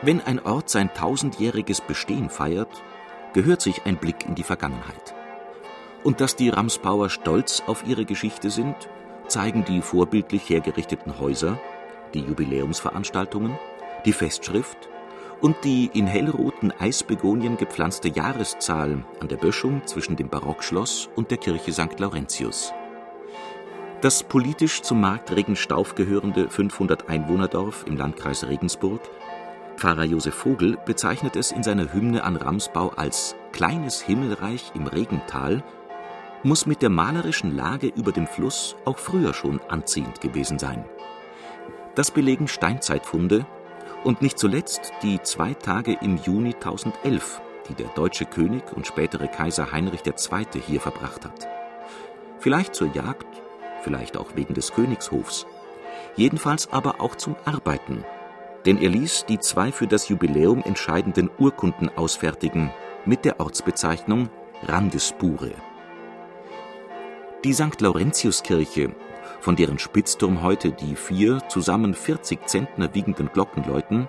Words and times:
Wenn 0.00 0.20
ein 0.20 0.38
Ort 0.38 0.70
sein 0.70 0.94
tausendjähriges 0.94 1.80
Bestehen 1.80 2.30
feiert, 2.30 2.68
gehört 3.32 3.60
sich 3.60 3.84
ein 3.84 3.96
Blick 3.96 4.26
in 4.26 4.36
die 4.36 4.44
Vergangenheit. 4.44 5.14
Und 6.04 6.20
dass 6.20 6.36
die 6.36 6.50
Ramsbauer 6.50 7.10
stolz 7.10 7.64
auf 7.66 7.84
ihre 7.84 8.04
Geschichte 8.04 8.50
sind, 8.50 8.76
zeigen 9.26 9.64
die 9.64 9.82
vorbildlich 9.82 10.48
hergerichteten 10.48 11.18
Häuser, 11.18 11.58
die 12.14 12.20
Jubiläumsveranstaltungen, 12.20 13.58
die 14.04 14.12
Festschrift 14.12 14.88
und 15.40 15.56
die 15.64 15.90
in 15.92 16.06
hellroten 16.06 16.72
Eisbegonien 16.78 17.56
gepflanzte 17.56 18.08
Jahreszahl 18.08 19.04
an 19.18 19.26
der 19.28 19.36
Böschung 19.36 19.84
zwischen 19.84 20.14
dem 20.14 20.28
Barockschloss 20.28 21.08
und 21.16 21.32
der 21.32 21.38
Kirche 21.38 21.72
St. 21.72 21.98
Laurentius. 21.98 22.72
Das 24.00 24.22
politisch 24.22 24.82
zum 24.82 25.00
Markt 25.00 25.34
Regenstauf 25.34 25.96
gehörende 25.96 26.48
500 26.48 27.08
Einwohnerdorf 27.08 27.84
im 27.88 27.96
Landkreis 27.96 28.46
Regensburg 28.46 29.00
Pfarrer 29.78 30.02
Josef 30.02 30.34
Vogel 30.34 30.76
bezeichnet 30.84 31.36
es 31.36 31.52
in 31.52 31.62
seiner 31.62 31.92
Hymne 31.92 32.24
an 32.24 32.34
Ramsbau 32.34 32.88
als 32.96 33.36
kleines 33.52 34.02
Himmelreich 34.02 34.72
im 34.74 34.88
Regental, 34.88 35.62
muss 36.42 36.66
mit 36.66 36.82
der 36.82 36.90
malerischen 36.90 37.54
Lage 37.54 37.86
über 37.86 38.10
dem 38.10 38.26
Fluss 38.26 38.74
auch 38.84 38.98
früher 38.98 39.32
schon 39.34 39.60
anziehend 39.68 40.20
gewesen 40.20 40.58
sein. 40.58 40.84
Das 41.94 42.10
belegen 42.10 42.48
Steinzeitfunde 42.48 43.46
und 44.02 44.20
nicht 44.20 44.36
zuletzt 44.36 44.92
die 45.04 45.22
zwei 45.22 45.54
Tage 45.54 45.96
im 46.00 46.16
Juni 46.16 46.54
1011, 46.54 47.40
die 47.68 47.74
der 47.74 47.88
deutsche 47.94 48.24
König 48.24 48.72
und 48.74 48.84
spätere 48.84 49.28
Kaiser 49.28 49.70
Heinrich 49.70 50.02
II. 50.04 50.60
hier 50.60 50.80
verbracht 50.80 51.24
hat. 51.24 51.46
Vielleicht 52.40 52.74
zur 52.74 52.88
Jagd, 52.94 53.28
vielleicht 53.82 54.16
auch 54.16 54.34
wegen 54.34 54.54
des 54.54 54.72
Königshofs, 54.72 55.46
jedenfalls 56.16 56.72
aber 56.72 57.00
auch 57.00 57.14
zum 57.14 57.36
Arbeiten 57.44 58.04
denn 58.68 58.82
er 58.82 58.90
ließ 58.90 59.24
die 59.24 59.38
zwei 59.38 59.72
für 59.72 59.86
das 59.86 60.10
Jubiläum 60.10 60.62
entscheidenden 60.62 61.30
Urkunden 61.38 61.88
ausfertigen 61.96 62.70
mit 63.06 63.24
der 63.24 63.40
Ortsbezeichnung 63.40 64.28
Randespure. 64.62 65.52
Die 67.44 67.54
St. 67.54 67.80
Laurentiuskirche, 67.80 68.94
von 69.40 69.56
deren 69.56 69.78
Spitzturm 69.78 70.42
heute 70.42 70.72
die 70.72 70.96
vier 70.96 71.40
zusammen 71.48 71.94
40 71.94 72.46
Zentner 72.46 72.94
wiegenden 72.94 73.30
Glocken 73.32 73.64
läuten, 73.64 74.06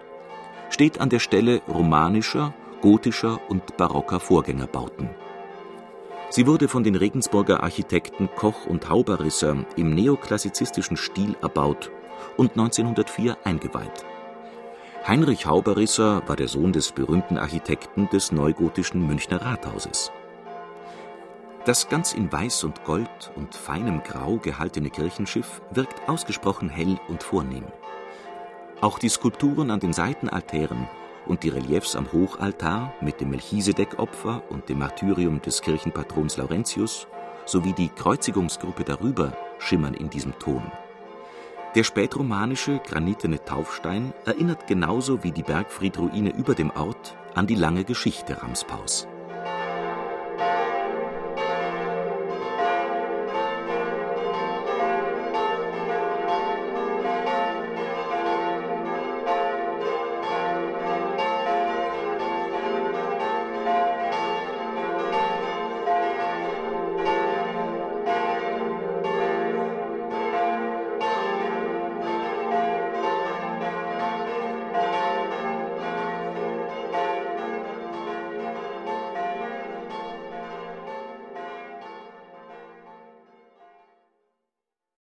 steht 0.69 0.99
an 0.99 1.07
der 1.07 1.19
Stelle 1.19 1.61
romanischer, 1.69 2.53
gotischer 2.81 3.39
und 3.47 3.77
barocker 3.77 4.19
Vorgängerbauten. 4.19 5.09
Sie 6.31 6.47
wurde 6.47 6.67
von 6.67 6.83
den 6.83 6.95
Regensburger 6.95 7.63
Architekten 7.63 8.27
Koch 8.35 8.65
und 8.65 8.89
Hauberrisser 8.89 9.55
im 9.77 9.95
neoklassizistischen 9.95 10.97
Stil 10.97 11.37
erbaut 11.41 11.91
und 12.35 12.51
1904 12.51 13.37
eingeweiht. 13.45 14.03
Heinrich 15.09 15.47
Hauberrisser 15.47 16.21
war 16.27 16.35
der 16.35 16.47
Sohn 16.47 16.71
des 16.71 16.91
berühmten 16.91 17.39
Architekten 17.39 18.07
des 18.09 18.31
neugotischen 18.31 19.07
Münchner 19.07 19.41
Rathauses. 19.41 20.11
Das 21.65 21.89
ganz 21.89 22.13
in 22.13 22.31
Weiß 22.31 22.63
und 22.63 22.83
Gold 22.83 23.31
und 23.35 23.55
feinem 23.55 24.03
Grau 24.03 24.37
gehaltene 24.37 24.91
Kirchenschiff 24.91 25.63
wirkt 25.71 26.07
ausgesprochen 26.07 26.69
hell 26.69 26.99
und 27.07 27.23
vornehm. 27.23 27.65
Auch 28.81 28.99
die 28.99 29.09
Skulpturen 29.09 29.71
an 29.71 29.79
den 29.79 29.93
Seitenaltären 29.93 30.87
und 31.25 31.41
die 31.41 31.49
Reliefs 31.49 31.95
am 31.95 32.13
Hochaltar 32.13 32.93
mit 33.01 33.19
dem 33.19 33.31
Melchisedek-Opfer 33.31 34.43
und 34.49 34.69
dem 34.69 34.77
Martyrium 34.77 35.41
des 35.41 35.63
Kirchenpatrons 35.63 36.37
Laurentius 36.37 37.07
sowie 37.45 37.73
die 37.73 37.89
Kreuzigungsgruppe 37.89 38.83
darüber 38.83 39.35
schimmern 39.57 39.95
in 39.95 40.11
diesem 40.11 40.37
Ton. 40.37 40.71
Der 41.75 41.83
spätromanische 41.83 42.79
granitene 42.79 43.43
Taufstein 43.45 44.11
erinnert 44.25 44.65
genauso 44.65 45.23
wie 45.23 45.31
die 45.31 45.43
Bergfriedruine 45.43 46.31
über 46.31 46.55
dem 46.55 46.71
Ort 46.71 47.15
an 47.35 47.45
die 47.45 47.55
lange 47.55 47.83
Geschichte 47.83 48.41
Ramspaus 48.41 49.07